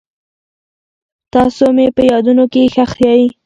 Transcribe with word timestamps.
تاسو 1.33 1.63
مې 1.75 1.87
په 1.95 2.01
یادونو 2.11 2.43
کې 2.53 2.71
ښخ 2.73 2.91
یئ. 3.05 3.23